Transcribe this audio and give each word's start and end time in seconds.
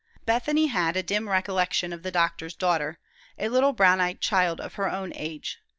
Bethany 0.25 0.65
had 0.65 0.97
a 0.97 1.03
dim 1.03 1.29
recollection 1.29 1.93
of 1.93 2.01
the 2.01 2.09
doctor's 2.09 2.55
daughter, 2.55 2.97
a 3.37 3.49
little 3.49 3.71
brown 3.71 4.01
eyed 4.01 4.19
child 4.19 4.59
of 4.59 4.73
her 4.73 4.89
own 4.89 5.11
age. 5.13 5.59